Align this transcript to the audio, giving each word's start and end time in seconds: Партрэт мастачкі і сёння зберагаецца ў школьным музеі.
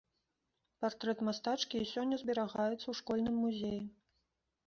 Партрэт 0.83 1.19
мастачкі 1.27 1.75
і 1.83 1.89
сёння 1.91 2.15
зберагаецца 2.23 2.77
ў 2.89 2.93
школьным 3.01 3.35
музеі. 3.45 3.81